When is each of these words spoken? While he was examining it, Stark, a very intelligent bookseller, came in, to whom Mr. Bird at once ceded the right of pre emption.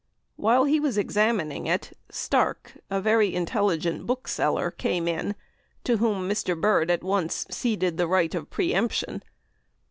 While 0.35 0.63
he 0.63 0.79
was 0.79 0.97
examining 0.97 1.67
it, 1.67 1.95
Stark, 2.09 2.79
a 2.89 2.99
very 2.99 3.35
intelligent 3.35 4.07
bookseller, 4.07 4.71
came 4.71 5.07
in, 5.07 5.35
to 5.83 5.97
whom 5.97 6.27
Mr. 6.27 6.59
Bird 6.59 6.89
at 6.89 7.03
once 7.03 7.45
ceded 7.51 7.97
the 7.97 8.07
right 8.07 8.33
of 8.33 8.49
pre 8.49 8.73
emption. 8.73 9.21